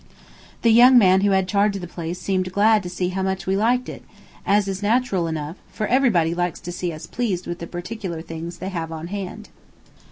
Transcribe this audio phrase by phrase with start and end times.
[0.63, 3.45] The young man who had charge of the place seemed glad to see how much
[3.45, 4.03] we liked it,
[4.47, 8.57] as is natural enough, for everybody likes to see us pleased with the particular things
[8.57, 9.49] they have on hand.